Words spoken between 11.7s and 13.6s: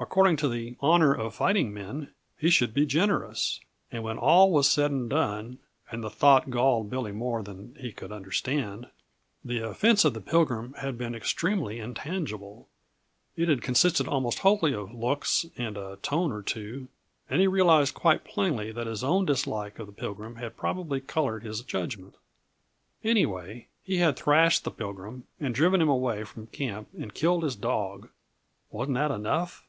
intangible; it